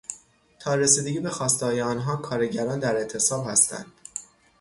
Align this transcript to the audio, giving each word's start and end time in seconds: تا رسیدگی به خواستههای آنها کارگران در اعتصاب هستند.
تا 0.59 0.75
رسیدگی 0.75 1.19
به 1.19 1.29
خواستههای 1.29 1.81
آنها 1.81 2.15
کارگران 2.15 2.79
در 2.79 2.95
اعتصاب 2.97 3.47
هستند. 3.49 3.85